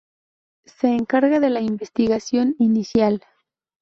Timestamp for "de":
1.39-1.51